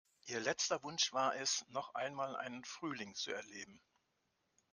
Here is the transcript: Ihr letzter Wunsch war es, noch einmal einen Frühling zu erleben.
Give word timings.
Ihr 0.25 0.39
letzter 0.39 0.81
Wunsch 0.81 1.13
war 1.13 1.35
es, 1.35 1.63
noch 1.69 1.93
einmal 1.93 2.35
einen 2.35 2.65
Frühling 2.65 3.13
zu 3.13 3.31
erleben. 3.33 3.79